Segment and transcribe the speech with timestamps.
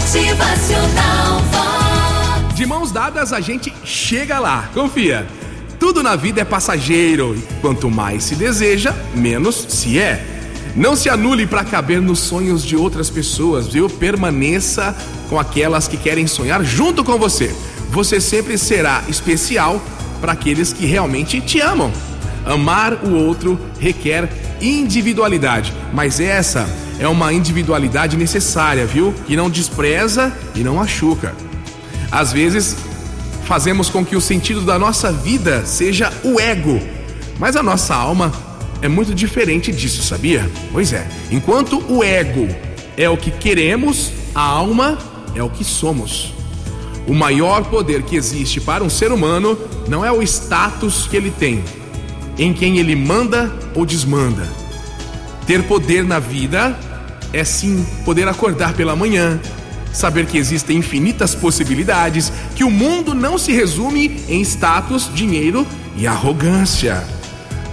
[0.00, 2.54] Motivacional Vox.
[2.54, 5.26] De mãos dadas a gente chega lá, confia.
[5.78, 7.36] Tudo na vida é passageiro.
[7.36, 10.24] e Quanto mais se deseja, menos se é.
[10.74, 13.90] Não se anule para caber nos sonhos de outras pessoas, viu?
[13.90, 14.96] Permaneça
[15.28, 17.54] com aquelas que querem sonhar junto com você.
[17.90, 19.82] Você sempre será especial
[20.18, 21.92] para aqueles que realmente te amam.
[22.46, 24.30] Amar o outro requer
[24.60, 26.68] individualidade, mas essa
[26.98, 29.14] é uma individualidade necessária, viu?
[29.26, 31.34] Que não despreza e não machuca.
[32.10, 32.76] Às vezes,
[33.44, 36.80] fazemos com que o sentido da nossa vida seja o ego,
[37.38, 38.32] mas a nossa alma
[38.82, 40.50] é muito diferente disso, sabia?
[40.72, 42.48] Pois é, enquanto o ego
[42.96, 44.98] é o que queremos, a alma
[45.34, 46.34] é o que somos.
[47.06, 51.30] O maior poder que existe para um ser humano não é o status que ele
[51.30, 51.64] tem,
[52.40, 54.48] em quem ele manda ou desmanda.
[55.46, 56.74] Ter poder na vida
[57.34, 59.38] é sim poder acordar pela manhã,
[59.92, 66.06] saber que existem infinitas possibilidades, que o mundo não se resume em status, dinheiro e
[66.06, 67.04] arrogância.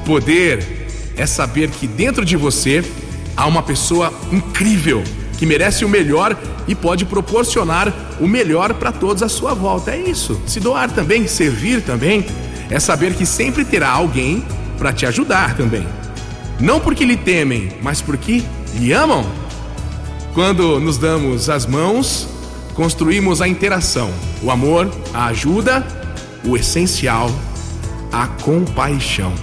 [0.06, 2.84] Poder é saber que dentro de você
[3.38, 5.02] há uma pessoa incrível
[5.38, 9.92] que merece o melhor e pode proporcionar o melhor para todos à sua volta.
[9.92, 10.42] É isso.
[10.46, 12.26] Se doar também, servir também,
[12.70, 14.44] é saber que sempre terá alguém
[14.78, 15.88] para te ajudar também.
[16.60, 18.44] Não porque lhe temem, mas porque
[18.76, 19.26] lhe amam.
[20.34, 22.28] Quando nos damos as mãos,
[22.74, 24.12] construímos a interação,
[24.42, 25.86] o amor, a ajuda,
[26.46, 27.32] o essencial,
[28.12, 29.34] a compaixão.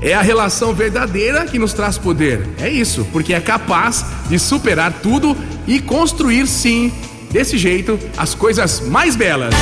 [0.00, 2.48] É a relação verdadeira que nos traz poder.
[2.58, 5.36] É isso, porque é capaz de superar tudo
[5.66, 6.92] e construir, sim,
[7.30, 9.54] desse jeito, as coisas mais belas.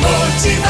[0.00, 0.65] Motivacional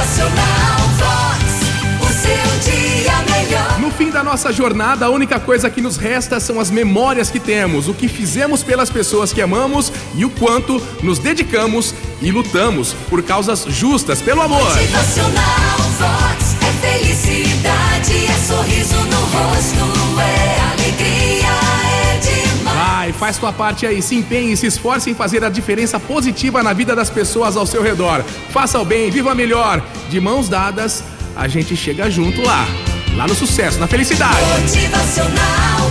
[4.26, 8.08] nossa jornada, a única coisa que nos resta são as memórias que temos, o que
[8.08, 14.20] fizemos pelas pessoas que amamos e o quanto nos dedicamos e lutamos por causas justas,
[14.20, 14.64] pelo amor.
[14.64, 16.56] Motivacional Vox.
[16.60, 21.48] É felicidade, é sorriso no rosto, é alegria,
[21.84, 22.76] é demais.
[22.76, 26.64] Vai, faz tua parte aí, se empenhe e se esforce em fazer a diferença positiva
[26.64, 28.24] na vida das pessoas ao seu redor.
[28.50, 29.80] Faça o bem, viva melhor.
[30.10, 31.04] De mãos dadas,
[31.36, 32.66] a gente chega junto lá
[33.16, 34.36] lá no sucesso, na felicidade.
[34.60, 35.90] Motivacional